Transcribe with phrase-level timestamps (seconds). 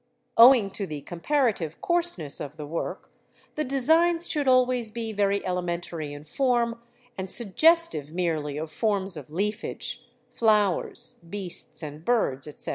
[0.35, 3.11] Owing to the comparative coarseness of the work,
[3.53, 6.81] the designs should always be very elementary in form,
[7.19, 12.69] and suggestive merely of forms of leafage, flowers, beasts and birds, etc.